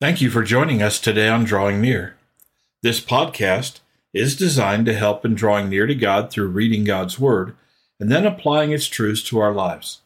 Thank 0.00 0.22
you 0.22 0.30
for 0.30 0.42
joining 0.42 0.80
us 0.80 0.98
today 0.98 1.28
on 1.28 1.44
Drawing 1.44 1.78
Near. 1.78 2.16
This 2.82 3.02
podcast 3.02 3.80
is 4.14 4.34
designed 4.34 4.86
to 4.86 4.94
help 4.94 5.26
in 5.26 5.34
drawing 5.34 5.68
near 5.68 5.86
to 5.86 5.94
God 5.94 6.30
through 6.30 6.48
reading 6.48 6.84
God's 6.84 7.20
Word 7.20 7.54
and 8.00 8.10
then 8.10 8.24
applying 8.24 8.72
its 8.72 8.86
truths 8.86 9.22
to 9.24 9.38
our 9.40 9.52
lives. 9.52 10.00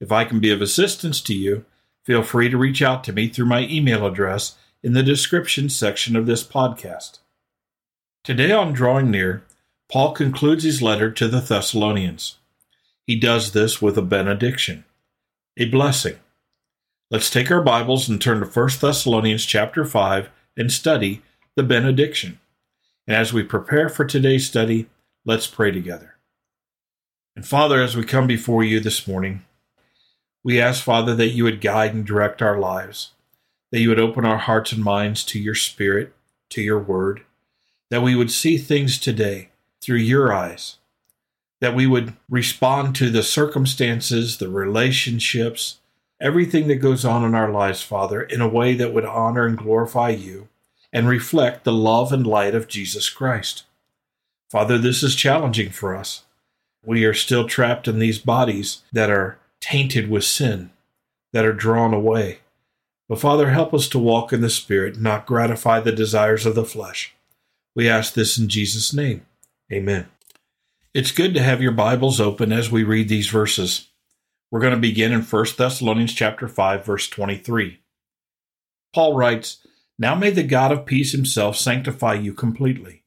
If 0.00 0.10
I 0.10 0.24
can 0.24 0.40
be 0.40 0.50
of 0.50 0.62
assistance 0.62 1.20
to 1.20 1.34
you, 1.34 1.66
feel 2.02 2.22
free 2.22 2.48
to 2.48 2.56
reach 2.56 2.80
out 2.80 3.04
to 3.04 3.12
me 3.12 3.28
through 3.28 3.44
my 3.44 3.66
email 3.66 4.06
address 4.06 4.56
in 4.82 4.94
the 4.94 5.02
description 5.02 5.68
section 5.68 6.16
of 6.16 6.24
this 6.24 6.42
podcast. 6.42 7.18
Today 8.24 8.52
on 8.52 8.72
Drawing 8.72 9.10
Near, 9.10 9.44
Paul 9.92 10.12
concludes 10.12 10.64
his 10.64 10.80
letter 10.80 11.10
to 11.10 11.28
the 11.28 11.40
Thessalonians. 11.40 12.38
He 13.06 13.20
does 13.20 13.52
this 13.52 13.82
with 13.82 13.98
a 13.98 14.02
benediction, 14.02 14.86
a 15.58 15.66
blessing. 15.66 16.16
Let's 17.08 17.30
take 17.30 17.52
our 17.52 17.62
Bibles 17.62 18.08
and 18.08 18.20
turn 18.20 18.40
to 18.40 18.46
1 18.46 18.68
Thessalonians 18.80 19.46
chapter 19.46 19.84
5 19.84 20.28
and 20.56 20.72
study 20.72 21.22
the 21.54 21.62
benediction. 21.62 22.40
And 23.06 23.16
as 23.16 23.32
we 23.32 23.44
prepare 23.44 23.88
for 23.88 24.04
today's 24.04 24.48
study, 24.48 24.88
let's 25.24 25.46
pray 25.46 25.70
together. 25.70 26.16
And 27.36 27.46
Father, 27.46 27.80
as 27.80 27.96
we 27.96 28.02
come 28.02 28.26
before 28.26 28.64
you 28.64 28.80
this 28.80 29.06
morning, 29.06 29.44
we 30.42 30.60
ask, 30.60 30.82
Father, 30.82 31.14
that 31.14 31.28
you 31.28 31.44
would 31.44 31.60
guide 31.60 31.94
and 31.94 32.04
direct 32.04 32.42
our 32.42 32.58
lives, 32.58 33.12
that 33.70 33.78
you 33.78 33.88
would 33.88 34.00
open 34.00 34.24
our 34.24 34.38
hearts 34.38 34.72
and 34.72 34.82
minds 34.82 35.24
to 35.26 35.38
your 35.38 35.54
Spirit, 35.54 36.12
to 36.50 36.60
your 36.60 36.80
word, 36.80 37.22
that 37.88 38.02
we 38.02 38.16
would 38.16 38.32
see 38.32 38.58
things 38.58 38.98
today 38.98 39.50
through 39.80 39.98
your 39.98 40.34
eyes, 40.34 40.78
that 41.60 41.76
we 41.76 41.86
would 41.86 42.14
respond 42.28 42.96
to 42.96 43.10
the 43.10 43.22
circumstances, 43.22 44.38
the 44.38 44.48
relationships, 44.48 45.78
everything 46.20 46.68
that 46.68 46.76
goes 46.76 47.04
on 47.04 47.24
in 47.24 47.34
our 47.34 47.50
lives, 47.50 47.82
Father, 47.82 48.22
in 48.22 48.40
a 48.40 48.48
way 48.48 48.74
that 48.74 48.92
would 48.92 49.04
honor 49.04 49.46
and 49.46 49.58
glorify 49.58 50.10
you 50.10 50.48
and 50.92 51.08
reflect 51.08 51.64
the 51.64 51.72
love 51.72 52.12
and 52.12 52.26
light 52.26 52.54
of 52.54 52.68
Jesus 52.68 53.08
Christ. 53.08 53.64
Father, 54.50 54.78
this 54.78 55.02
is 55.02 55.14
challenging 55.14 55.70
for 55.70 55.94
us. 55.94 56.24
We 56.84 57.04
are 57.04 57.14
still 57.14 57.48
trapped 57.48 57.88
in 57.88 57.98
these 57.98 58.18
bodies 58.18 58.82
that 58.92 59.10
are 59.10 59.38
tainted 59.60 60.08
with 60.08 60.24
sin, 60.24 60.70
that 61.32 61.44
are 61.44 61.52
drawn 61.52 61.92
away. 61.92 62.38
But 63.08 63.20
Father, 63.20 63.50
help 63.50 63.74
us 63.74 63.88
to 63.88 63.98
walk 63.98 64.32
in 64.32 64.40
the 64.40 64.50
Spirit, 64.50 65.00
not 65.00 65.26
gratify 65.26 65.80
the 65.80 65.92
desires 65.92 66.46
of 66.46 66.54
the 66.54 66.64
flesh. 66.64 67.14
We 67.74 67.88
ask 67.88 68.14
this 68.14 68.38
in 68.38 68.48
Jesus' 68.48 68.94
name. 68.94 69.26
Amen. 69.72 70.08
It's 70.94 71.12
good 71.12 71.34
to 71.34 71.42
have 71.42 71.60
your 71.60 71.72
Bibles 71.72 72.20
open 72.20 72.52
as 72.52 72.70
we 72.70 72.84
read 72.84 73.08
these 73.08 73.28
verses. 73.28 73.88
We're 74.50 74.60
going 74.60 74.74
to 74.74 74.80
begin 74.80 75.12
in 75.12 75.22
1 75.22 75.46
Thessalonians 75.58 76.14
chapter 76.14 76.46
5 76.46 76.86
verse 76.86 77.08
23. 77.08 77.80
Paul 78.94 79.14
writes, 79.14 79.66
"Now 79.98 80.14
may 80.14 80.30
the 80.30 80.44
God 80.44 80.70
of 80.70 80.86
peace 80.86 81.12
himself 81.12 81.56
sanctify 81.56 82.14
you 82.14 82.32
completely, 82.32 83.02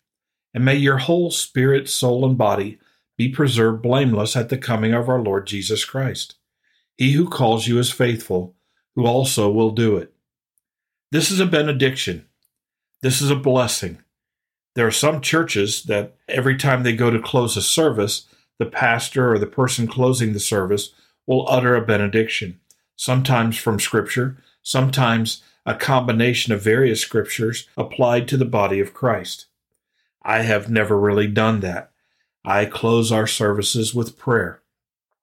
and 0.54 0.66
may 0.66 0.76
your 0.76 0.98
whole 0.98 1.32
spirit, 1.32 1.88
soul, 1.88 2.26
and 2.26 2.38
body 2.38 2.78
be 3.18 3.30
preserved 3.30 3.82
blameless 3.82 4.36
at 4.36 4.50
the 4.50 4.58
coming 4.58 4.94
of 4.94 5.08
our 5.08 5.22
Lord 5.22 5.48
Jesus 5.48 5.86
Christ. 5.86 6.36
He 6.98 7.14
who 7.14 7.30
calls 7.30 7.68
you 7.68 7.80
is 7.80 7.92
faithful, 7.92 8.56
who 8.96 9.06
also 9.06 9.50
will 9.50 9.72
do 9.72 9.96
it." 9.96 10.14
This 11.12 11.32
is 11.32 11.40
a 11.40 11.46
benediction. 11.46 12.28
This 13.02 13.22
is 13.22 13.32
a 13.32 13.36
blessing. 13.36 14.00
There 14.76 14.86
are 14.86 14.92
some 14.92 15.22
churches 15.22 15.84
that 15.84 16.18
every 16.28 16.58
time 16.58 16.84
they 16.84 16.96
go 16.96 17.10
to 17.10 17.22
close 17.22 17.56
a 17.56 17.62
service, 17.62 18.28
the 18.58 18.66
pastor 18.66 19.32
or 19.32 19.40
the 19.40 19.48
person 19.48 19.88
closing 19.88 20.34
the 20.34 20.40
service 20.40 20.94
will 21.30 21.48
utter 21.48 21.76
a 21.76 21.86
benediction, 21.86 22.60
sometimes 22.96 23.56
from 23.56 23.80
Scripture, 23.80 24.36
sometimes 24.64 25.44
a 25.64 25.76
combination 25.76 26.52
of 26.52 26.64
various 26.64 27.02
Scriptures 27.02 27.70
applied 27.78 28.28
to 28.28 28.36
the 28.36 28.46
body 28.46 28.80
of 28.80 28.96
Christ. 28.96 29.46
I 30.24 30.42
have 30.42 30.72
never 30.72 31.00
really 31.00 31.28
done 31.28 31.60
that. 31.60 31.92
I 32.44 32.66
close 32.66 33.12
our 33.12 33.28
services 33.28 33.94
with 33.94 34.18
prayer. 34.18 34.62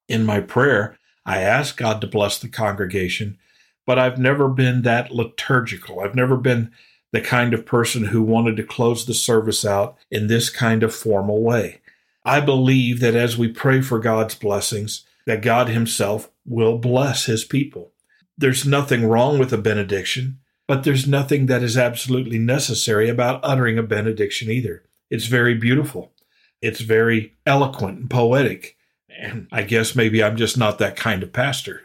In 0.07 0.25
my 0.25 0.39
prayer, 0.39 0.97
I 1.25 1.41
ask 1.41 1.75
God 1.75 1.99
to 1.99 2.07
bless 2.07 2.39
the 2.39 2.47
congregation, 2.47 3.37
but 3.85 3.99
I've 3.99 4.17
never 4.17 4.47
been 4.47 4.83
that 4.83 5.11
liturgical. 5.11 5.99
I've 5.99 6.15
never 6.15 6.37
been 6.37 6.71
the 7.11 7.19
kind 7.19 7.53
of 7.53 7.65
person 7.65 8.05
who 8.05 8.23
wanted 8.23 8.55
to 8.55 8.63
close 8.63 9.05
the 9.05 9.13
service 9.13 9.65
out 9.65 9.97
in 10.09 10.27
this 10.27 10.49
kind 10.49 10.83
of 10.83 10.95
formal 10.95 11.41
way. 11.41 11.81
I 12.23 12.39
believe 12.39 13.01
that 13.01 13.15
as 13.15 13.37
we 13.37 13.49
pray 13.49 13.81
for 13.81 13.99
God's 13.99 14.35
blessings, 14.35 15.03
that 15.27 15.43
God 15.43 15.67
Himself 15.67 16.31
will 16.45 16.79
bless 16.79 17.25
His 17.25 17.43
people. 17.43 17.91
There's 18.37 18.65
nothing 18.65 19.05
wrong 19.05 19.37
with 19.37 19.53
a 19.53 19.57
benediction, 19.57 20.39
but 20.67 20.83
there's 20.83 21.05
nothing 21.05 21.45
that 21.45 21.61
is 21.61 21.77
absolutely 21.77 22.39
necessary 22.39 23.09
about 23.09 23.41
uttering 23.43 23.77
a 23.77 23.83
benediction 23.83 24.49
either. 24.49 24.83
It's 25.09 25.25
very 25.25 25.53
beautiful. 25.53 26.13
It's 26.61 26.79
very 26.79 27.35
eloquent 27.45 27.99
and 27.99 28.09
poetic. 28.09 28.77
And 29.09 29.47
I 29.51 29.63
guess 29.63 29.95
maybe 29.95 30.23
I'm 30.23 30.37
just 30.37 30.57
not 30.57 30.79
that 30.79 30.95
kind 30.95 31.21
of 31.23 31.33
pastor. 31.33 31.81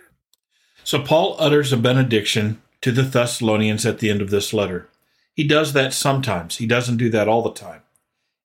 So 0.85 1.03
Paul 1.03 1.37
utters 1.39 1.73
a 1.73 1.77
benediction 1.77 2.63
to 2.81 2.93
the 2.93 3.03
Thessalonians 3.03 3.85
at 3.85 3.99
the 3.99 4.09
end 4.09 4.23
of 4.23 4.31
this 4.31 4.53
letter. 4.53 4.89
He 5.35 5.45
does 5.45 5.73
that 5.73 5.93
sometimes, 5.93 6.59
he 6.59 6.67
doesn't 6.67 6.97
do 6.97 7.11
that 7.11 7.29
all 7.29 7.43
the 7.43 7.53
time. 7.53 7.83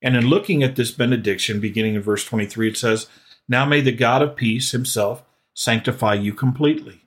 And 0.01 0.15
in 0.15 0.27
looking 0.27 0.63
at 0.63 0.75
this 0.75 0.91
benediction, 0.91 1.59
beginning 1.59 1.95
in 1.95 2.01
verse 2.01 2.23
23, 2.25 2.69
it 2.69 2.77
says, 2.77 3.07
now 3.47 3.65
may 3.65 3.81
the 3.81 3.91
God 3.91 4.21
of 4.21 4.35
peace 4.35 4.71
himself 4.71 5.23
sanctify 5.53 6.15
you 6.15 6.33
completely. 6.33 7.01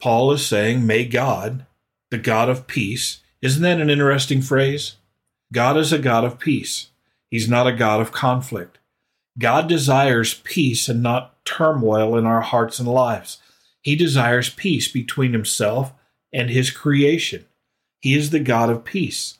Paul 0.00 0.32
is 0.32 0.46
saying, 0.46 0.86
May 0.86 1.04
God, 1.04 1.66
the 2.10 2.18
God 2.18 2.48
of 2.48 2.66
peace, 2.66 3.20
isn't 3.42 3.62
that 3.62 3.80
an 3.80 3.90
interesting 3.90 4.42
phrase? 4.42 4.96
God 5.52 5.76
is 5.76 5.92
a 5.92 5.98
God 5.98 6.24
of 6.24 6.38
peace. 6.38 6.88
He's 7.30 7.48
not 7.48 7.66
a 7.66 7.72
God 7.72 8.00
of 8.00 8.12
conflict. 8.12 8.78
God 9.38 9.68
desires 9.68 10.34
peace 10.34 10.88
and 10.88 11.02
not 11.02 11.44
turmoil 11.44 12.16
in 12.16 12.26
our 12.26 12.40
hearts 12.40 12.78
and 12.78 12.88
lives. 12.88 13.38
He 13.80 13.94
desires 13.94 14.50
peace 14.50 14.90
between 14.90 15.32
himself 15.32 15.92
and 16.32 16.50
his 16.50 16.70
creation. 16.70 17.46
He 18.00 18.14
is 18.14 18.30
the 18.30 18.40
God 18.40 18.70
of 18.70 18.84
peace. 18.84 19.38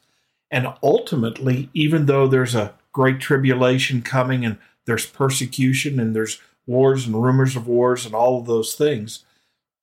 And 0.50 0.68
ultimately, 0.82 1.68
even 1.74 2.06
though 2.06 2.26
there's 2.26 2.54
a 2.54 2.74
great 2.92 3.20
tribulation 3.20 4.02
coming 4.02 4.44
and 4.44 4.58
there's 4.88 5.04
persecution 5.04 6.00
and 6.00 6.16
there's 6.16 6.40
wars 6.66 7.06
and 7.06 7.22
rumors 7.22 7.54
of 7.54 7.68
wars 7.68 8.06
and 8.06 8.14
all 8.14 8.40
of 8.40 8.46
those 8.46 8.74
things. 8.74 9.22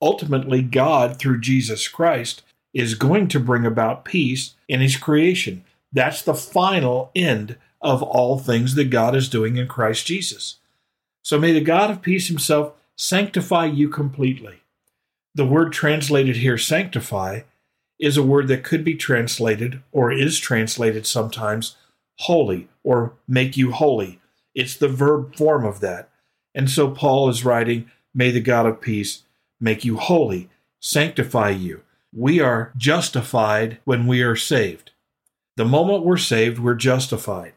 Ultimately, 0.01 0.63
God, 0.63 1.19
through 1.19 1.41
Jesus 1.41 1.87
Christ, 1.87 2.41
is 2.73 2.95
going 2.95 3.27
to 3.27 3.39
bring 3.39 3.67
about 3.67 4.03
peace 4.03 4.55
in 4.67 4.81
his 4.81 4.97
creation. 4.97 5.63
That's 5.93 6.23
the 6.23 6.33
final 6.33 7.11
end 7.15 7.55
of 7.81 8.01
all 8.01 8.39
things 8.39 8.73
that 8.73 8.89
God 8.89 9.15
is 9.15 9.29
doing 9.29 9.57
in 9.57 9.67
Christ 9.67 10.07
Jesus. 10.07 10.57
So 11.23 11.39
may 11.39 11.53
the 11.53 11.61
God 11.61 11.91
of 11.91 12.01
peace 12.01 12.27
himself 12.27 12.73
sanctify 12.97 13.65
you 13.65 13.89
completely. 13.89 14.61
The 15.35 15.45
word 15.45 15.71
translated 15.71 16.37
here, 16.37 16.57
sanctify, 16.57 17.41
is 17.99 18.17
a 18.17 18.23
word 18.23 18.47
that 18.47 18.63
could 18.63 18.83
be 18.83 18.95
translated 18.95 19.83
or 19.91 20.11
is 20.11 20.39
translated 20.39 21.05
sometimes 21.05 21.75
holy 22.21 22.69
or 22.83 23.13
make 23.27 23.55
you 23.55 23.71
holy 23.71 24.19
it's 24.55 24.75
the 24.75 24.87
verb 24.87 25.35
form 25.35 25.65
of 25.65 25.81
that. 25.81 26.09
And 26.55 26.69
so 26.69 26.89
Paul 26.89 27.29
is 27.29 27.45
writing, 27.45 27.91
May 28.13 28.31
the 28.31 28.39
God 28.39 28.65
of 28.65 28.81
peace 28.81 29.23
make 29.59 29.83
you 29.83 29.97
holy, 29.97 30.49
sanctify 30.79 31.49
you. 31.49 31.81
We 32.13 32.39
are 32.39 32.71
justified 32.77 33.79
when 33.83 34.07
we 34.07 34.21
are 34.21 34.37
saved. 34.37 34.91
The 35.57 35.65
moment 35.65 36.05
we're 36.05 36.17
saved, 36.17 36.59
we're 36.59 36.75
justified. 36.75 37.53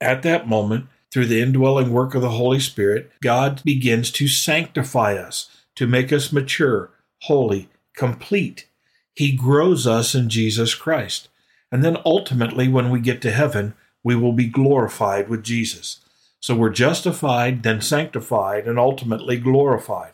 At 0.00 0.22
that 0.24 0.48
moment, 0.48 0.86
through 1.12 1.26
the 1.26 1.40
indwelling 1.40 1.92
work 1.92 2.14
of 2.14 2.22
the 2.22 2.30
Holy 2.30 2.58
Spirit, 2.58 3.12
God 3.22 3.62
begins 3.64 4.10
to 4.12 4.26
sanctify 4.26 5.14
us, 5.14 5.48
to 5.76 5.86
make 5.86 6.12
us 6.12 6.32
mature, 6.32 6.90
holy, 7.22 7.68
complete. 7.94 8.66
He 9.14 9.32
grows 9.32 9.86
us 9.86 10.14
in 10.14 10.28
Jesus 10.28 10.74
Christ. 10.74 11.28
And 11.70 11.84
then 11.84 11.98
ultimately, 12.04 12.66
when 12.66 12.90
we 12.90 13.00
get 13.00 13.20
to 13.22 13.30
heaven, 13.30 13.74
we 14.02 14.16
will 14.16 14.32
be 14.32 14.46
glorified 14.46 15.28
with 15.28 15.42
Jesus. 15.42 16.00
So 16.42 16.56
we're 16.56 16.70
justified, 16.70 17.62
then 17.62 17.80
sanctified, 17.80 18.66
and 18.66 18.76
ultimately 18.76 19.36
glorified. 19.36 20.10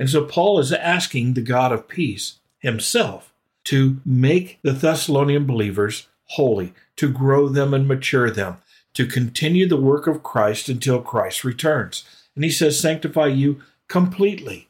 And 0.00 0.10
so 0.10 0.24
Paul 0.24 0.58
is 0.58 0.72
asking 0.72 1.34
the 1.34 1.40
God 1.40 1.70
of 1.70 1.86
peace 1.86 2.40
himself 2.58 3.32
to 3.64 4.00
make 4.04 4.58
the 4.62 4.72
Thessalonian 4.72 5.46
believers 5.46 6.08
holy, 6.30 6.74
to 6.96 7.08
grow 7.08 7.48
them 7.48 7.72
and 7.72 7.86
mature 7.86 8.28
them, 8.28 8.56
to 8.94 9.06
continue 9.06 9.68
the 9.68 9.76
work 9.76 10.08
of 10.08 10.24
Christ 10.24 10.68
until 10.68 11.00
Christ 11.00 11.44
returns. 11.44 12.04
And 12.34 12.42
he 12.42 12.50
says, 12.50 12.80
sanctify 12.80 13.28
you 13.28 13.62
completely. 13.86 14.68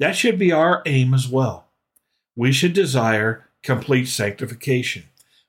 That 0.00 0.16
should 0.16 0.40
be 0.40 0.50
our 0.50 0.82
aim 0.86 1.14
as 1.14 1.28
well. 1.28 1.66
We 2.34 2.50
should 2.50 2.72
desire 2.72 3.46
complete 3.62 4.06
sanctification. 4.06 5.04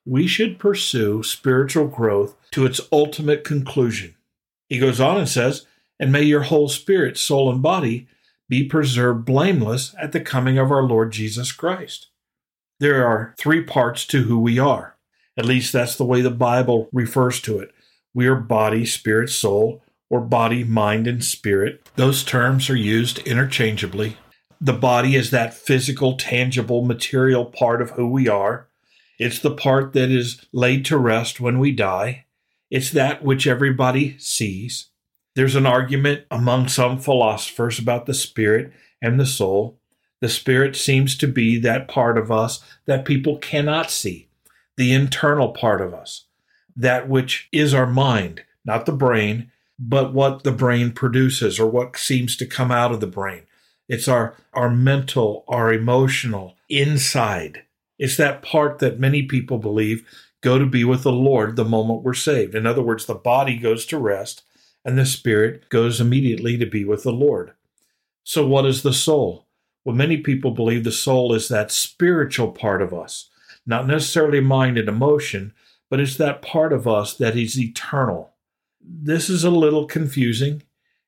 We 0.06 0.28
should 0.28 0.60
pursue 0.60 1.24
spiritual 1.24 1.88
growth 1.88 2.36
to 2.52 2.68
its 2.68 2.80
ultimate 2.92 3.44
conclusion. 3.44 4.14
He 4.70 4.80
goes 4.80 5.02
on 5.02 5.18
and 5.18 5.28
says, 5.28 5.66
And 6.00 6.12
may 6.12 6.24
your 6.24 6.44
whole 6.44 6.70
spirit, 6.70 7.18
soul, 7.18 7.52
and 7.52 7.62
body 7.62 8.08
be 8.48 8.64
preserved 8.64 9.26
blameless 9.26 9.94
at 10.00 10.12
the 10.12 10.22
coming 10.22 10.58
of 10.58 10.72
our 10.72 10.84
Lord 10.84 11.12
Jesus 11.12 11.52
Christ. 11.52 12.08
There 12.80 13.06
are 13.06 13.36
three 13.38 13.62
parts 13.62 14.06
to 14.08 14.24
who 14.24 14.40
we 14.40 14.58
are. 14.58 14.96
At 15.38 15.46
least 15.46 15.74
that's 15.74 15.96
the 15.96 16.06
way 16.06 16.22
the 16.22 16.32
Bible 16.32 16.90
refers 16.94 17.42
to 17.42 17.60
it. 17.60 17.72
We 18.14 18.28
are 18.28 18.36
body, 18.36 18.86
spirit, 18.86 19.30
soul, 19.30 19.84
or 20.10 20.22
body, 20.22 20.64
mind, 20.64 21.08
and 21.08 21.24
spirit. 21.24 21.88
Those 21.96 22.24
terms 22.24 22.70
are 22.70 22.76
used 22.76 23.20
interchangeably. 23.20 24.18
The 24.60 24.74
body 24.74 25.16
is 25.16 25.32
that 25.32 25.54
physical, 25.54 26.18
tangible, 26.18 26.84
material 26.84 27.46
part 27.46 27.82
of 27.82 27.92
who 27.92 28.08
we 28.08 28.28
are. 28.28 28.68
It's 29.20 29.40
the 29.40 29.56
part 29.56 29.94
that 29.94 30.10
is 30.10 30.46
laid 30.52 30.86
to 30.86 30.98
rest 30.98 31.40
when 31.40 31.60
we 31.60 31.72
die. 31.72 32.26
It's 32.70 32.92
that 32.92 33.24
which 33.24 33.48
everybody 33.48 34.18
sees. 34.20 34.90
There's 35.36 35.56
an 35.56 35.66
argument 35.66 36.26
among 36.30 36.68
some 36.68 37.00
philosophers 37.00 37.80
about 37.80 38.06
the 38.06 38.14
spirit 38.14 38.72
and 39.02 39.20
the 39.20 39.26
soul. 39.26 39.80
The 40.22 40.30
spirit 40.30 40.76
seems 40.76 41.16
to 41.18 41.28
be 41.28 41.60
that 41.60 41.88
part 41.88 42.18
of 42.18 42.32
us 42.32 42.62
that 42.86 43.06
people 43.06 43.38
cannot 43.38 43.90
see, 43.90 44.30
the 44.76 44.94
internal 44.94 45.50
part 45.50 45.82
of 45.82 45.94
us, 45.94 46.26
that 46.76 47.08
which 47.08 47.48
is 47.52 47.74
our 47.74 47.88
mind, 47.88 48.44
not 48.66 48.86
the 48.86 48.92
brain, 48.92 49.52
but 49.80 50.14
what 50.14 50.44
the 50.44 50.52
brain 50.52 50.92
produces 50.92 51.60
or 51.60 51.68
what 51.68 51.96
seems 51.96 52.36
to 52.36 52.46
come 52.46 52.70
out 52.70 52.92
of 52.92 53.00
the 53.00 53.08
brain. 53.08 53.44
It's 53.88 54.08
our, 54.08 54.36
our 54.54 54.70
mental, 54.70 55.46
our 55.48 55.72
emotional 55.72 56.56
inside. 56.70 57.64
It's 57.98 58.18
that 58.18 58.42
part 58.42 58.80
that 58.80 59.00
many 59.00 59.24
people 59.24 59.58
believe 59.58 60.06
go 60.42 60.58
to 60.58 60.66
be 60.66 60.84
with 60.84 61.04
the 61.04 61.12
Lord 61.12 61.56
the 61.56 61.66
moment 61.66 62.04
we're 62.04 62.14
saved. 62.14 62.56
In 62.56 62.66
other 62.66 62.82
words, 62.82 63.06
the 63.06 63.16
body 63.16 63.58
goes 63.58 63.86
to 63.88 63.98
rest 63.98 64.44
and 64.86 64.98
the 64.98 65.06
spirit 65.06 65.70
goes 65.70 66.00
immediately 66.00 66.58
to 66.58 66.66
be 66.66 66.86
with 66.86 67.04
the 67.04 67.12
Lord. 67.12 67.54
So, 68.24 68.48
what 68.48 68.66
is 68.66 68.84
the 68.84 68.94
soul? 68.94 69.48
Well, 69.84 69.96
many 69.96 70.18
people 70.18 70.52
believe 70.52 70.84
the 70.84 70.92
soul 70.92 71.34
is 71.34 71.48
that 71.48 71.72
spiritual 71.72 72.52
part 72.52 72.82
of 72.82 72.94
us, 72.94 73.30
not 73.66 73.88
necessarily 73.88 74.40
mind 74.40 74.78
and 74.78 74.88
emotion, 74.88 75.54
but 75.90 76.00
it's 76.00 76.18
that 76.18 76.42
part 76.42 76.72
of 76.72 76.88
us 76.88 77.14
that 77.16 77.36
is 77.36 77.60
eternal. 77.60 78.34
This 78.82 79.30
is 79.30 79.44
a 79.44 79.50
little 79.50 79.86
confusing 79.86 80.64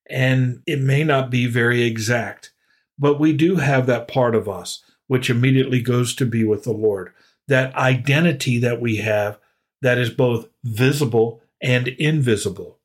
and 0.10 0.62
it 0.66 0.80
may 0.80 1.04
not 1.04 1.30
be 1.30 1.48
very 1.48 1.83
exact, 1.83 2.51
but 2.98 3.19
we 3.19 3.33
do 3.33 3.57
have 3.57 3.86
that 3.86 4.07
part 4.07 4.36
of 4.36 4.50
us 4.50 4.83
which 5.07 5.30
immediately 5.30 5.81
goes 5.81 6.16
to 6.16 6.25
be 6.25 6.44
with 6.44 6.63
the 6.63 6.72
Lord. 6.72 7.13
That 7.51 7.75
identity 7.75 8.59
that 8.59 8.80
we 8.80 8.98
have 8.98 9.38
that 9.81 9.98
is 9.98 10.09
both 10.09 10.48
visible 10.63 11.42
and 11.62 11.89
invisible. 11.89 12.80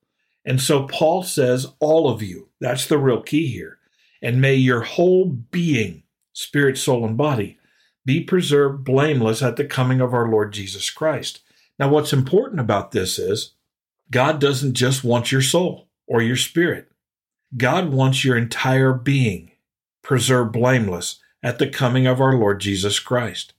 And 0.44 0.60
so 0.60 0.88
Paul 0.88 1.22
says, 1.22 1.68
all 1.78 2.10
of 2.10 2.20
you, 2.20 2.48
that's 2.60 2.86
the 2.86 2.98
real 2.98 3.22
key 3.22 3.46
here. 3.46 3.78
And 4.20 4.40
may 4.40 4.56
your 4.56 4.80
whole 4.80 5.26
being, 5.26 6.02
spirit, 6.32 6.78
soul, 6.78 7.06
and 7.06 7.16
body, 7.16 7.58
be 8.04 8.20
preserved 8.20 8.82
blameless 8.82 9.40
at 9.40 9.54
the 9.54 9.64
coming 9.64 10.00
of 10.00 10.12
our 10.12 10.28
Lord 10.28 10.52
Jesus 10.52 10.90
Christ. 10.90 11.42
Now, 11.78 11.88
what's 11.88 12.12
important 12.12 12.58
about 12.58 12.90
this 12.90 13.20
is 13.20 13.52
God 14.10 14.40
doesn't 14.40 14.74
just 14.74 15.04
want 15.04 15.30
your 15.30 15.42
soul 15.42 15.86
or 16.08 16.22
your 16.22 16.36
spirit, 16.36 16.90
God 17.56 17.92
wants 17.92 18.24
your 18.24 18.36
entire 18.36 18.92
being 18.92 19.52
preserved 20.02 20.52
blameless 20.52 21.20
at 21.40 21.60
the 21.60 21.68
coming 21.68 22.06
of 22.08 22.20
our 22.20 22.34
Lord 22.34 22.60
Jesus 22.60 22.98
Christ. 22.98 23.52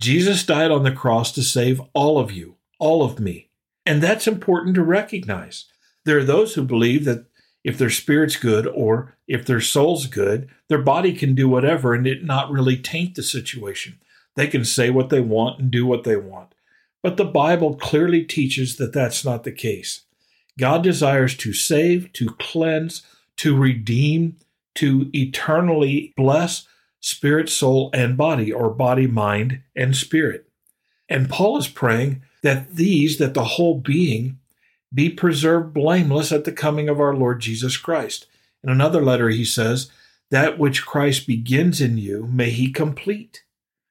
Jesus 0.00 0.44
died 0.44 0.70
on 0.70 0.82
the 0.82 0.92
cross 0.92 1.30
to 1.32 1.42
save 1.42 1.80
all 1.92 2.18
of 2.18 2.32
you, 2.32 2.56
all 2.78 3.04
of 3.04 3.20
me. 3.20 3.50
And 3.84 4.02
that's 4.02 4.26
important 4.26 4.74
to 4.76 4.82
recognize. 4.82 5.66
There 6.04 6.18
are 6.18 6.24
those 6.24 6.54
who 6.54 6.64
believe 6.64 7.04
that 7.04 7.26
if 7.62 7.76
their 7.76 7.90
spirit's 7.90 8.36
good 8.36 8.66
or 8.66 9.14
if 9.28 9.44
their 9.44 9.60
soul's 9.60 10.06
good, 10.06 10.48
their 10.68 10.80
body 10.80 11.12
can 11.12 11.34
do 11.34 11.48
whatever 11.48 11.92
and 11.92 12.06
it 12.06 12.24
not 12.24 12.50
really 12.50 12.76
taint 12.76 13.14
the 13.14 13.22
situation. 13.22 14.00
They 14.36 14.46
can 14.46 14.64
say 14.64 14.88
what 14.88 15.10
they 15.10 15.20
want 15.20 15.60
and 15.60 15.70
do 15.70 15.84
what 15.84 16.04
they 16.04 16.16
want. 16.16 16.54
But 17.02 17.16
the 17.16 17.24
Bible 17.24 17.74
clearly 17.76 18.24
teaches 18.24 18.76
that 18.76 18.92
that's 18.92 19.24
not 19.24 19.44
the 19.44 19.52
case. 19.52 20.02
God 20.58 20.82
desires 20.82 21.36
to 21.38 21.52
save, 21.52 22.12
to 22.14 22.30
cleanse, 22.38 23.02
to 23.36 23.56
redeem, 23.56 24.36
to 24.76 25.10
eternally 25.12 26.14
bless 26.16 26.66
spirit, 27.00 27.48
soul, 27.48 27.90
and 27.92 28.16
body, 28.16 28.52
or 28.52 28.70
body, 28.70 29.06
mind, 29.06 29.60
and 29.74 29.96
spirit. 29.96 30.46
And 31.08 31.28
Paul 31.28 31.56
is 31.58 31.68
praying 31.68 32.22
that 32.42 32.76
these, 32.76 33.18
that 33.18 33.34
the 33.34 33.44
whole 33.44 33.78
being, 33.78 34.38
be 34.92 35.08
preserved 35.08 35.72
blameless 35.72 36.32
at 36.32 36.44
the 36.44 36.52
coming 36.52 36.88
of 36.88 37.00
our 37.00 37.14
Lord 37.14 37.40
Jesus 37.40 37.76
Christ. 37.76 38.26
In 38.62 38.70
another 38.70 39.02
letter, 39.02 39.28
he 39.28 39.44
says, 39.44 39.90
That 40.30 40.58
which 40.58 40.84
Christ 40.84 41.26
begins 41.26 41.80
in 41.80 41.98
you, 41.98 42.26
may 42.26 42.50
he 42.50 42.70
complete. 42.70 43.44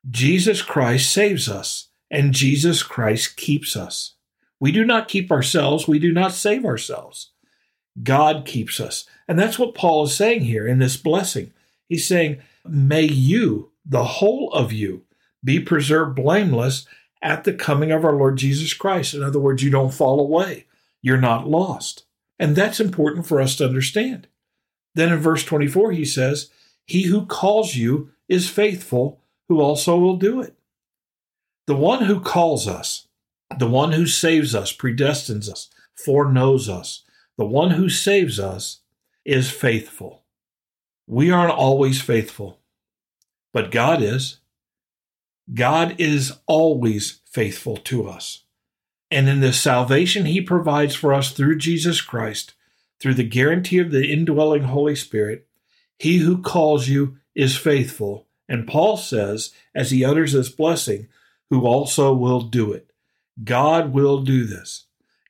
Jesus 0.10 0.62
Christ 0.62 1.12
saves 1.12 1.50
us, 1.50 1.90
and 2.10 2.34
Jesus 2.34 2.84
Christ 2.84 3.36
keeps 3.38 3.76
us. 3.76 4.16
We 4.60 4.72
do 4.72 4.84
not 4.84 5.08
keep 5.08 5.32
ourselves, 5.32 5.88
we 5.88 6.00
do 6.00 6.12
not 6.12 6.34
save 6.34 6.66
ourselves. 6.66 7.32
God 8.02 8.46
keeps 8.46 8.80
us. 8.80 9.06
And 9.28 9.38
that's 9.38 9.60
what 9.60 9.76
Paul 9.76 10.06
is 10.06 10.16
saying 10.16 10.42
here 10.42 10.68
in 10.68 10.80
this 10.80 10.98
blessing. 10.98 11.52
He's 11.88 12.08
saying, 12.08 12.42
May 12.66 13.04
you, 13.04 13.72
the 13.86 14.04
whole 14.04 14.52
of 14.54 14.72
you, 14.72 15.04
be 15.44 15.60
preserved 15.60 16.16
blameless 16.16 16.86
at 17.22 17.44
the 17.44 17.54
coming 17.54 17.92
of 17.92 18.04
our 18.06 18.16
Lord 18.16 18.38
Jesus 18.38 18.74
Christ. 18.74 19.14
In 19.14 19.24
other 19.24 19.40
words, 19.40 19.64
you 19.64 19.70
don't 19.70 19.94
fall 19.94 20.20
away 20.20 20.66
you're 21.02 21.18
not 21.18 21.48
lost. 21.48 22.04
And 22.38 22.56
that's 22.56 22.80
important 22.80 23.26
for 23.28 23.42
us 23.42 23.56
to 23.58 23.66
understand. 23.66 24.28
Then 24.96 25.12
in 25.12 25.20
verse 25.20 25.44
24, 25.44 25.92
he 25.92 26.06
says, 26.06 26.50
He 26.86 27.04
who 27.04 27.26
calls 27.26 27.76
you 27.76 28.12
is 28.28 28.50
faithful, 28.50 29.22
who 29.48 29.62
also 29.62 29.98
will 29.98 30.18
do 30.18 30.42
it. 30.42 30.56
The 31.68 31.76
one 31.76 32.06
who 32.06 32.20
calls 32.20 32.68
us, 32.68 33.08
the 33.58 33.68
one 33.68 33.92
who 33.92 34.06
saves 34.06 34.56
us, 34.56 34.76
predestines 34.76 35.50
us, 35.50 35.70
foreknows 35.96 36.70
us, 36.70 37.04
the 37.38 37.46
one 37.46 37.72
who 37.72 37.90
saves 37.90 38.40
us 38.40 38.80
is 39.26 39.52
faithful. 39.52 40.24
We 41.12 41.32
aren't 41.32 41.58
always 41.58 42.00
faithful, 42.00 42.60
but 43.52 43.72
God 43.72 44.00
is. 44.04 44.42
God 45.52 45.96
is 45.98 46.34
always 46.46 47.22
faithful 47.26 47.78
to 47.78 48.08
us. 48.08 48.44
And 49.10 49.28
in 49.28 49.40
the 49.40 49.52
salvation 49.52 50.26
he 50.26 50.40
provides 50.40 50.94
for 50.94 51.12
us 51.12 51.32
through 51.32 51.58
Jesus 51.58 52.00
Christ, 52.00 52.54
through 53.00 53.16
the 53.16 53.24
guarantee 53.24 53.80
of 53.80 53.90
the 53.90 54.08
indwelling 54.08 54.66
Holy 54.66 54.96
Spirit, 54.96 55.48
he 55.98 56.18
who 56.18 56.44
calls 56.44 56.88
you 56.88 57.18
is 57.34 57.58
faithful. 57.58 58.28
And 58.48 58.68
Paul 58.68 58.96
says, 58.96 59.52
as 59.74 59.90
he 59.90 60.06
utters 60.06 60.34
this 60.34 60.50
blessing, 60.50 61.08
who 61.50 61.66
also 61.66 62.14
will 62.14 62.42
do 62.42 62.72
it. 62.72 62.92
God 63.44 63.94
will 63.94 64.22
do 64.22 64.46
this. 64.46 64.86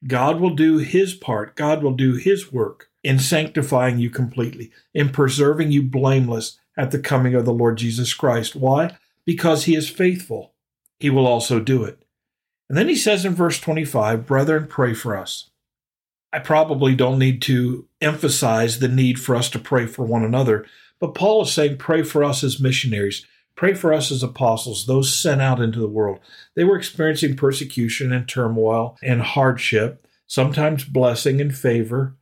God 0.07 0.39
will 0.39 0.55
do 0.55 0.77
his 0.77 1.13
part. 1.13 1.55
God 1.55 1.83
will 1.83 1.93
do 1.93 2.13
his 2.13 2.51
work 2.51 2.89
in 3.03 3.19
sanctifying 3.19 3.99
you 3.99 4.09
completely, 4.09 4.71
in 4.93 5.09
preserving 5.09 5.71
you 5.71 5.83
blameless 5.83 6.57
at 6.77 6.91
the 6.91 6.99
coming 6.99 7.35
of 7.35 7.45
the 7.45 7.53
Lord 7.53 7.77
Jesus 7.77 8.13
Christ. 8.13 8.55
Why? 8.55 8.97
Because 9.25 9.65
he 9.65 9.75
is 9.75 9.89
faithful. 9.89 10.53
He 10.99 11.09
will 11.09 11.27
also 11.27 11.59
do 11.59 11.83
it. 11.83 12.03
And 12.69 12.77
then 12.77 12.87
he 12.87 12.95
says 12.95 13.25
in 13.25 13.33
verse 13.33 13.59
25, 13.59 14.25
Brethren, 14.25 14.67
pray 14.67 14.93
for 14.93 15.17
us. 15.17 15.49
I 16.31 16.39
probably 16.39 16.95
don't 16.95 17.17
need 17.17 17.41
to 17.43 17.87
emphasize 18.01 18.79
the 18.79 18.87
need 18.87 19.19
for 19.19 19.35
us 19.35 19.49
to 19.51 19.59
pray 19.59 19.87
for 19.87 20.05
one 20.05 20.23
another, 20.23 20.65
but 20.99 21.15
Paul 21.15 21.43
is 21.43 21.51
saying, 21.51 21.77
Pray 21.77 22.03
for 22.03 22.23
us 22.23 22.43
as 22.43 22.59
missionaries. 22.59 23.25
Pray 23.59 23.73
for 23.73 23.91
us 23.91 24.09
as 24.09 24.23
apostles, 24.23 24.85
those 24.85 25.13
sent 25.13 25.41
out 25.41 25.59
into 25.59 25.81
the 25.81 25.87
world. 25.89 26.21
They 26.55 26.63
were 26.63 26.77
experiencing 26.77 27.35
persecution 27.35 28.13
and 28.13 28.25
turmoil 28.25 28.97
and 29.03 29.21
hardship, 29.21 30.07
sometimes 30.27 30.85
blessing 30.85 31.41
and 31.41 31.53
favor. 31.53 32.15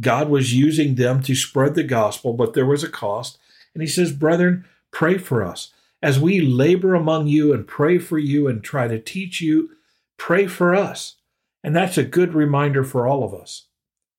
God 0.00 0.28
was 0.28 0.52
using 0.52 0.96
them 0.96 1.22
to 1.22 1.36
spread 1.36 1.76
the 1.76 1.84
gospel, 1.84 2.32
but 2.32 2.54
there 2.54 2.66
was 2.66 2.82
a 2.82 2.88
cost. 2.88 3.38
And 3.72 3.84
he 3.84 3.86
says, 3.86 4.10
Brethren, 4.10 4.64
pray 4.90 5.16
for 5.16 5.44
us. 5.44 5.72
As 6.02 6.18
we 6.18 6.40
labor 6.40 6.96
among 6.96 7.28
you 7.28 7.52
and 7.52 7.68
pray 7.68 7.98
for 7.98 8.18
you 8.18 8.48
and 8.48 8.60
try 8.60 8.88
to 8.88 8.98
teach 8.98 9.40
you 9.40 9.70
pray 10.16 10.48
for 10.48 10.74
us. 10.74 11.18
And 11.62 11.76
that's 11.76 11.98
a 11.98 12.02
good 12.02 12.34
reminder 12.34 12.82
for 12.82 13.06
all 13.06 13.22
of 13.22 13.32
us. 13.32 13.68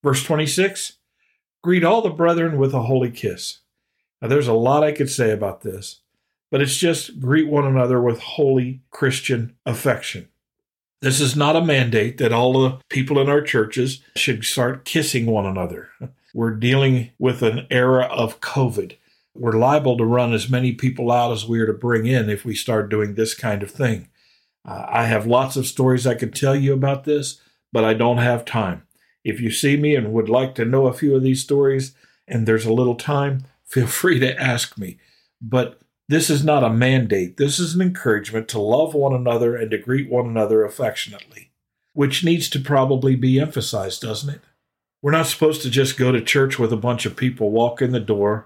Verse 0.03 0.23
26 0.23 0.93
Greet 1.61 1.83
all 1.83 2.01
the 2.01 2.11
brethren 2.11 2.57
with 2.57 2.73
a 2.73 2.83
holy 2.83 3.11
kiss. 3.11 3.59
Now, 4.21 4.29
there's 4.29 4.47
a 4.47 4.53
lot 4.53 4.85
I 4.85 4.93
could 4.93 5.09
say 5.09 5.31
about 5.31 5.63
this, 5.63 6.00
but 6.51 6.61
it's 6.61 6.77
just 6.77 7.19
greet 7.19 7.47
one 7.47 7.65
another 7.65 7.99
with 7.99 8.19
holy 8.19 8.81
Christian 8.91 9.55
affection. 9.65 10.27
This 11.01 11.19
is 11.19 11.35
not 11.35 11.55
a 11.55 11.65
mandate 11.65 12.19
that 12.19 12.33
all 12.33 12.53
the 12.53 12.77
people 12.89 13.17
in 13.19 13.27
our 13.27 13.41
churches 13.41 14.01
should 14.15 14.43
start 14.43 14.85
kissing 14.85 15.25
one 15.25 15.47
another. 15.47 15.89
We're 16.33 16.51
dealing 16.51 17.09
with 17.17 17.41
an 17.41 17.65
era 17.71 18.03
of 18.05 18.39
COVID. 18.39 18.95
We're 19.33 19.53
liable 19.53 19.97
to 19.97 20.05
run 20.05 20.33
as 20.33 20.49
many 20.49 20.73
people 20.73 21.11
out 21.11 21.31
as 21.31 21.47
we 21.47 21.59
are 21.59 21.65
to 21.65 21.73
bring 21.73 22.05
in 22.05 22.29
if 22.29 22.45
we 22.45 22.53
start 22.53 22.89
doing 22.89 23.15
this 23.15 23.33
kind 23.33 23.63
of 23.63 23.71
thing. 23.71 24.09
Uh, 24.63 24.85
I 24.87 25.05
have 25.05 25.25
lots 25.25 25.55
of 25.55 25.65
stories 25.65 26.05
I 26.05 26.15
could 26.15 26.35
tell 26.35 26.55
you 26.55 26.73
about 26.73 27.05
this, 27.05 27.41
but 27.73 27.83
I 27.83 27.93
don't 27.93 28.19
have 28.19 28.45
time. 28.45 28.83
If 29.23 29.39
you 29.39 29.51
see 29.51 29.77
me 29.77 29.95
and 29.95 30.13
would 30.13 30.29
like 30.29 30.55
to 30.55 30.65
know 30.65 30.87
a 30.87 30.93
few 30.93 31.15
of 31.15 31.23
these 31.23 31.41
stories 31.41 31.95
and 32.27 32.47
there's 32.47 32.65
a 32.65 32.73
little 32.73 32.95
time, 32.95 33.45
feel 33.65 33.87
free 34.01 34.19
to 34.19 34.39
ask 34.39 34.77
me. 34.77 34.99
But 35.41 35.81
This 36.11 36.29
is 36.29 36.43
not 36.43 36.61
a 36.61 36.69
mandate. 36.69 37.37
This 37.37 37.57
is 37.57 37.73
an 37.73 37.81
encouragement 37.81 38.49
to 38.49 38.59
love 38.59 38.93
one 38.93 39.13
another 39.13 39.55
and 39.55 39.71
to 39.71 39.77
greet 39.77 40.09
one 40.09 40.25
another 40.25 40.65
affectionately, 40.65 41.51
which 41.93 42.21
needs 42.21 42.49
to 42.49 42.59
probably 42.59 43.15
be 43.15 43.39
emphasized, 43.39 44.01
doesn't 44.01 44.29
it? 44.29 44.41
We're 45.01 45.13
not 45.13 45.27
supposed 45.27 45.61
to 45.61 45.69
just 45.69 45.97
go 45.97 46.11
to 46.11 46.19
church 46.19 46.59
with 46.59 46.73
a 46.73 46.75
bunch 46.75 47.05
of 47.05 47.15
people, 47.15 47.49
walk 47.49 47.81
in 47.81 47.93
the 47.93 48.01
door, 48.01 48.45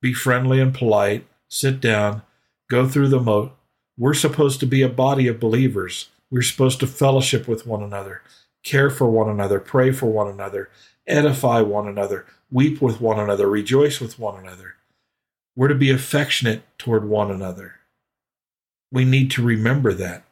be 0.00 0.14
friendly 0.14 0.58
and 0.58 0.74
polite, 0.74 1.26
sit 1.50 1.82
down, 1.82 2.22
go 2.70 2.88
through 2.88 3.08
the 3.08 3.20
mo. 3.20 3.52
We're 3.98 4.14
supposed 4.14 4.58
to 4.60 4.66
be 4.66 4.80
a 4.80 4.88
body 4.88 5.28
of 5.28 5.38
believers. 5.38 6.08
We're 6.30 6.40
supposed 6.40 6.80
to 6.80 6.86
fellowship 6.86 7.46
with 7.46 7.66
one 7.66 7.82
another, 7.82 8.22
care 8.62 8.88
for 8.88 9.10
one 9.10 9.28
another, 9.28 9.60
pray 9.60 9.92
for 9.92 10.06
one 10.06 10.28
another, 10.28 10.70
edify 11.06 11.60
one 11.60 11.88
another, 11.88 12.24
weep 12.50 12.80
with 12.80 13.02
one 13.02 13.20
another, 13.20 13.50
rejoice 13.50 14.00
with 14.00 14.18
one 14.18 14.40
another. 14.40 14.76
We're 15.54 15.68
to 15.68 15.74
be 15.74 15.90
affectionate 15.90 16.62
toward 16.78 17.08
one 17.08 17.30
another. 17.30 17.76
We 18.90 19.04
need 19.04 19.30
to 19.32 19.42
remember 19.42 19.92
that. 19.94 20.24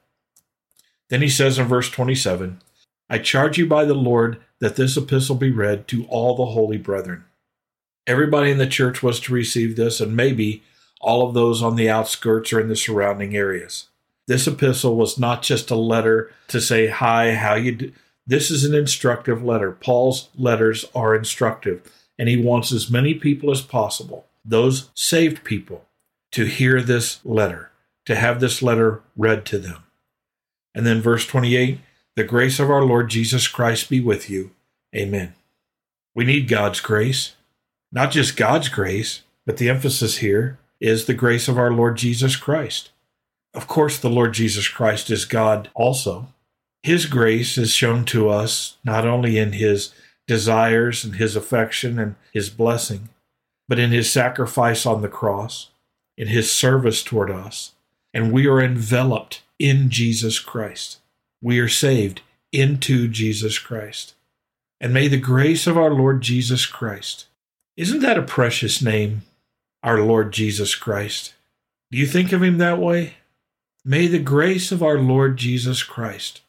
Then 1.09 1.23
he 1.23 1.29
says 1.29 1.59
in 1.59 1.67
verse 1.67 1.91
27 1.91 2.61
I 3.09 3.19
charge 3.19 3.59
you 3.59 3.67
by 3.67 3.85
the 3.85 3.95
Lord 3.95 4.41
that 4.61 4.77
this 4.77 4.97
epistle 4.97 5.35
be 5.35 5.51
read 5.51 5.89
to 5.89 6.07
all 6.07 6.37
the 6.37 6.53
holy 6.53 6.79
brethren. 6.79 7.25
Everybody 8.07 8.51
in 8.51 8.59
the 8.59 8.67
church 8.67 9.03
was 9.03 9.19
to 9.21 9.33
receive 9.33 9.77
this, 9.77 10.01
and 10.01 10.17
maybe 10.17 10.63
all 11.01 11.27
of 11.27 11.35
those 11.35 11.63
on 11.63 11.77
the 11.77 11.91
outskirts 11.91 12.53
or 12.53 12.61
in 12.61 12.69
the 12.69 12.77
surrounding 12.77 13.35
areas. 13.35 13.89
This 14.27 14.47
epistle 14.47 14.95
was 14.95 15.19
not 15.19 15.43
just 15.43 15.71
a 15.71 15.75
letter 15.75 16.33
to 16.49 16.61
say, 16.61 16.87
Hi, 16.87 17.35
how 17.35 17.55
you 17.55 17.73
do. 17.73 17.93
This 18.27 18.51
is 18.51 18.65
an 18.65 18.75
instructive 18.75 19.43
letter. 19.43 19.73
Paul's 19.73 20.29
letters 20.37 20.85
are 20.95 21.17
instructive, 21.17 21.83
and 22.17 22.29
he 22.29 22.37
wants 22.37 22.71
as 22.71 22.91
many 22.91 23.15
people 23.15 23.51
as 23.51 23.61
possible, 23.61 24.27
those 24.45 24.91
saved 24.95 25.45
people, 25.45 25.87
to 26.33 26.45
hear 26.45 26.81
this 26.81 27.21
letter, 27.25 27.71
to 28.07 28.15
have 28.15 28.41
this 28.41 28.63
letter 28.63 29.03
read 29.17 29.45
to 29.47 29.59
them. 29.59 29.85
And 30.75 30.87
then 30.87 31.01
verse 31.01 31.27
28 31.27 31.81
The 32.17 32.25
grace 32.25 32.59
of 32.59 32.71
our 32.71 32.85
Lord 32.85 33.11
Jesus 33.11 33.49
Christ 33.49 33.91
be 33.91 34.01
with 34.01 34.31
you. 34.31 34.53
Amen. 34.95 35.35
We 36.15 36.25
need 36.25 36.49
God's 36.49 36.81
grace, 36.81 37.35
not 37.93 38.11
just 38.11 38.37
God's 38.37 38.69
grace, 38.69 39.23
but 39.47 39.57
the 39.57 39.69
emphasis 39.69 40.19
here 40.19 40.59
is 40.81 41.05
the 41.05 41.15
grace 41.15 41.49
of 41.49 41.59
our 41.59 41.73
Lord 41.73 41.97
Jesus 41.97 42.37
Christ. 42.37 42.91
Of 43.55 43.67
course, 43.67 43.99
the 43.99 44.11
Lord 44.11 44.33
Jesus 44.33 44.69
Christ 44.69 45.11
is 45.11 45.25
God 45.25 45.71
also. 45.75 46.29
His 46.83 47.07
grace 47.07 47.59
is 47.59 47.73
shown 47.73 48.05
to 48.07 48.29
us 48.29 48.77
not 48.85 49.07
only 49.07 49.39
in 49.39 49.53
His 49.53 49.93
desires 50.27 51.05
and 51.05 51.17
His 51.17 51.37
affection 51.37 51.99
and 51.99 52.15
His 52.33 52.49
blessing, 52.49 53.09
but 53.71 53.79
in 53.79 53.93
His 53.93 54.11
sacrifice 54.11 54.85
on 54.85 55.01
the 55.01 55.09
cross, 55.09 55.71
in 56.19 56.27
His 56.27 56.51
service 56.51 57.05
toward 57.05 57.31
us. 57.31 57.75
And 58.13 58.33
we 58.33 58.49
are 58.49 58.61
enveloped 58.61 59.43
in 59.61 59.91
Jesus 59.91 60.41
Christ. 60.41 60.99
We 61.41 61.61
are 61.61 61.69
saved 61.69 62.21
into 62.51 63.07
Jesus 63.07 63.61
Christ. 63.61 64.15
And 64.81 64.93
may 64.93 65.07
the 65.07 65.21
grace 65.21 65.69
of 65.69 65.79
our 65.79 65.91
Lord 65.91 66.21
Jesus 66.21 66.67
Christ. 66.67 67.27
Isn't 67.77 68.01
that 68.01 68.19
a 68.19 68.23
precious 68.23 68.83
name? 68.83 69.23
Our 69.85 70.01
Lord 70.01 70.33
Jesus 70.33 70.75
Christ. 70.75 71.35
Do 71.93 71.99
you 71.99 72.07
think 72.07 72.33
of 72.33 72.43
him 72.43 72.59
that 72.59 72.81
way? 72.81 73.15
May 73.85 74.09
the 74.09 74.19
grace 74.19 74.73
of 74.73 74.83
our 74.83 74.99
Lord 74.99 75.37
Jesus 75.37 75.85
Christ 75.85 76.41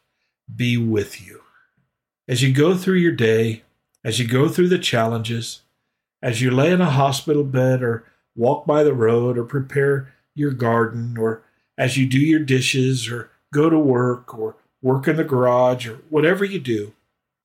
be 0.53 0.75
with 0.75 1.23
you. 1.23 1.41
As 2.27 2.41
you 2.41 2.51
go 2.51 2.75
through 2.75 2.95
your 2.95 3.11
day, 3.11 3.61
as 4.03 4.17
you 4.17 4.27
go 4.27 4.49
through 4.49 4.69
the 4.69 4.79
challenges, 4.79 5.61
as 6.21 6.41
you 6.41 6.51
lay 6.51 6.71
in 6.71 6.81
a 6.81 6.89
hospital 6.89 7.43
bed 7.43 7.81
or 7.81 8.03
walk 8.35 8.65
by 8.65 8.83
the 8.83 8.93
road 8.93 9.37
or 9.37 9.43
prepare 9.43 10.13
your 10.35 10.51
garden 10.51 11.17
or 11.17 11.43
as 11.77 11.97
you 11.97 12.05
do 12.05 12.19
your 12.19 12.39
dishes 12.39 13.09
or 13.09 13.31
go 13.53 13.69
to 13.69 13.79
work 13.79 14.37
or 14.37 14.55
work 14.81 15.07
in 15.07 15.15
the 15.15 15.23
garage 15.23 15.87
or 15.87 15.95
whatever 16.09 16.45
you 16.45 16.59
do, 16.59 16.93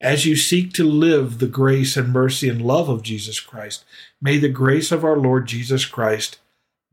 as 0.00 0.26
you 0.26 0.36
seek 0.36 0.72
to 0.74 0.84
live 0.84 1.38
the 1.38 1.46
grace 1.46 1.96
and 1.96 2.12
mercy 2.12 2.48
and 2.48 2.60
love 2.60 2.88
of 2.88 3.02
Jesus 3.02 3.40
Christ, 3.40 3.84
may 4.20 4.38
the 4.38 4.48
grace 4.48 4.92
of 4.92 5.04
our 5.04 5.16
Lord 5.16 5.46
Jesus 5.46 5.86
Christ 5.86 6.38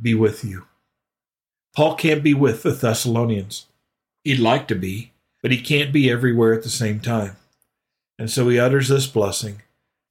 be 0.02 0.14
with 0.14 0.44
you. 0.44 0.66
Paul 1.76 1.96
can't 1.96 2.24
be 2.24 2.34
with 2.34 2.64
the 2.64 2.72
Thessalonians. 2.72 3.66
He'd 4.24 4.40
like 4.40 4.68
to 4.70 4.76
be, 4.76 5.12
but 5.42 5.52
he 5.52 5.60
can't 5.62 5.92
be 5.92 6.10
everywhere 6.10 6.54
at 6.54 6.64
the 6.64 6.70
same 6.70 7.00
time. 7.00 7.36
And 8.18 8.30
so 8.30 8.48
he 8.48 8.60
utters 8.60 8.88
this 8.88 9.08
blessing 9.08 9.62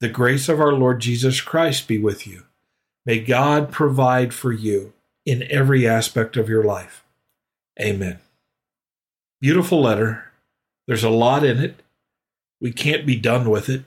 The 0.03 0.09
grace 0.09 0.49
of 0.49 0.59
our 0.59 0.73
Lord 0.73 0.99
Jesus 0.99 1.39
Christ 1.39 1.87
be 1.87 1.97
with 1.97 2.27
you. 2.27 2.43
May 3.05 3.21
God 3.21 3.71
provide 3.71 4.33
for 4.33 4.51
you 4.51 4.91
in 5.25 5.49
every 5.49 5.87
aspect 5.87 6.35
of 6.35 6.49
your 6.49 6.61
life. 6.61 7.05
Amen. 7.79 8.19
Beautiful 9.39 9.79
letter. 9.79 10.25
There's 10.87 11.05
a 11.05 11.09
lot 11.09 11.45
in 11.45 11.57
it. 11.57 11.81
We 12.59 12.73
can't 12.73 13.05
be 13.05 13.15
done 13.15 13.49
with 13.49 13.69
it. 13.69 13.85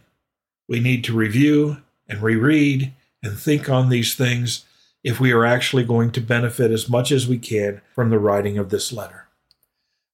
We 0.66 0.80
need 0.80 1.04
to 1.04 1.14
review 1.14 1.82
and 2.08 2.22
reread 2.22 2.94
and 3.22 3.38
think 3.38 3.68
on 3.68 3.90
these 3.90 4.14
things 4.14 4.64
if 5.04 5.20
we 5.20 5.32
are 5.32 5.44
actually 5.44 5.84
going 5.84 6.12
to 6.12 6.22
benefit 6.22 6.70
as 6.70 6.88
much 6.88 7.12
as 7.12 7.28
we 7.28 7.36
can 7.36 7.82
from 7.94 8.08
the 8.08 8.18
writing 8.18 8.56
of 8.56 8.70
this 8.70 8.90
letter. 8.90 9.26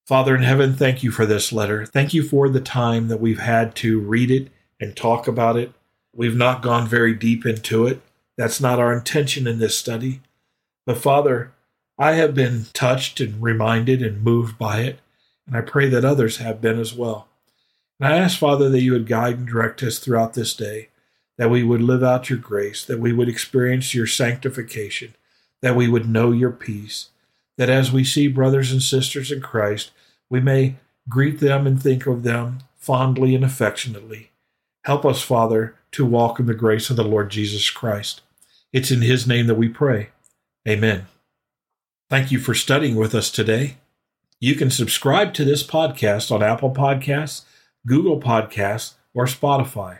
Father 0.04 0.34
in 0.34 0.42
heaven, 0.42 0.74
thank 0.74 1.04
you 1.04 1.12
for 1.12 1.26
this 1.26 1.52
letter. 1.52 1.86
Thank 1.86 2.12
you 2.12 2.24
for 2.24 2.48
the 2.48 2.60
time 2.60 3.06
that 3.06 3.20
we've 3.20 3.38
had 3.38 3.76
to 3.76 4.00
read 4.00 4.32
it 4.32 4.48
and 4.80 4.96
talk 4.96 5.28
about 5.28 5.56
it. 5.56 5.72
We've 6.14 6.36
not 6.36 6.62
gone 6.62 6.86
very 6.86 7.14
deep 7.14 7.46
into 7.46 7.86
it. 7.86 8.00
That's 8.36 8.60
not 8.60 8.78
our 8.78 8.92
intention 8.92 9.46
in 9.46 9.58
this 9.58 9.76
study. 9.76 10.20
But 10.84 10.98
Father, 10.98 11.52
I 11.98 12.12
have 12.12 12.34
been 12.34 12.66
touched 12.72 13.20
and 13.20 13.42
reminded 13.42 14.02
and 14.02 14.22
moved 14.22 14.58
by 14.58 14.80
it, 14.80 15.00
and 15.46 15.56
I 15.56 15.60
pray 15.60 15.88
that 15.88 16.04
others 16.04 16.38
have 16.38 16.60
been 16.60 16.78
as 16.78 16.94
well. 16.94 17.28
And 18.00 18.12
I 18.12 18.18
ask, 18.18 18.38
Father, 18.38 18.68
that 18.68 18.80
you 18.80 18.92
would 18.92 19.06
guide 19.06 19.38
and 19.38 19.46
direct 19.46 19.82
us 19.82 19.98
throughout 19.98 20.34
this 20.34 20.54
day, 20.54 20.88
that 21.38 21.50
we 21.50 21.62
would 21.62 21.82
live 21.82 22.02
out 22.02 22.28
your 22.28 22.38
grace, 22.38 22.84
that 22.84 22.98
we 22.98 23.12
would 23.12 23.28
experience 23.28 23.94
your 23.94 24.06
sanctification, 24.06 25.14
that 25.60 25.76
we 25.76 25.88
would 25.88 26.08
know 26.08 26.32
your 26.32 26.50
peace, 26.50 27.10
that 27.56 27.70
as 27.70 27.92
we 27.92 28.02
see 28.02 28.26
brothers 28.26 28.72
and 28.72 28.82
sisters 28.82 29.30
in 29.30 29.40
Christ, 29.40 29.92
we 30.28 30.40
may 30.40 30.76
greet 31.08 31.40
them 31.40 31.66
and 31.66 31.80
think 31.80 32.06
of 32.06 32.22
them 32.22 32.60
fondly 32.76 33.34
and 33.34 33.44
affectionately. 33.44 34.30
Help 34.84 35.04
us, 35.04 35.22
Father, 35.22 35.76
to 35.92 36.04
walk 36.04 36.40
in 36.40 36.46
the 36.46 36.54
grace 36.54 36.90
of 36.90 36.96
the 36.96 37.04
Lord 37.04 37.30
Jesus 37.30 37.70
Christ. 37.70 38.22
It's 38.72 38.90
in 38.90 39.02
His 39.02 39.26
name 39.26 39.46
that 39.46 39.54
we 39.54 39.68
pray. 39.68 40.08
Amen. 40.68 41.06
Thank 42.08 42.30
you 42.30 42.38
for 42.38 42.54
studying 42.54 42.96
with 42.96 43.14
us 43.14 43.30
today. 43.30 43.76
You 44.40 44.54
can 44.54 44.70
subscribe 44.70 45.34
to 45.34 45.44
this 45.44 45.62
podcast 45.62 46.30
on 46.30 46.42
Apple 46.42 46.74
Podcasts, 46.74 47.42
Google 47.86 48.20
Podcasts, 48.20 48.94
or 49.14 49.26
Spotify. 49.26 49.98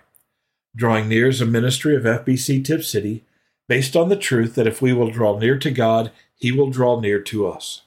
Drawing 0.75 1.09
Near 1.09 1.29
is 1.29 1.41
a 1.41 1.47
ministry 1.47 1.95
of 1.95 2.05
FBC 2.05 2.65
Tipp 2.65 2.83
City 2.83 3.25
based 3.69 3.95
on 3.95 4.09
the 4.09 4.17
truth 4.17 4.55
that 4.55 4.67
if 4.67 4.83
we 4.83 4.93
will 4.93 5.11
draw 5.11 5.39
near 5.39 5.59
to 5.59 5.71
God, 5.71 6.11
he 6.35 6.51
will 6.51 6.71
draw 6.71 6.99
near 6.99 7.21
to 7.21 7.47
us. 7.47 7.83